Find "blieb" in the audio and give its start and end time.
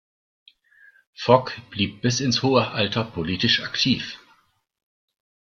1.69-2.01